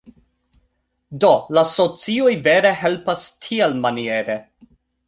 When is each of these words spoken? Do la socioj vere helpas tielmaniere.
Do 1.25 1.29
la 1.57 1.65
socioj 1.73 2.33
vere 2.49 2.73
helpas 2.81 3.29
tielmaniere. 3.47 4.43